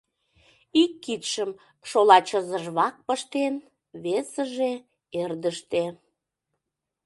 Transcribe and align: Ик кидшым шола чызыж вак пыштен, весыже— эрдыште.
Ик 0.81 0.91
кидшым 1.03 1.51
шола 1.89 2.17
чызыж 2.27 2.65
вак 2.77 2.95
пыштен, 3.07 3.55
весыже— 4.03 4.71
эрдыште. 5.21 5.83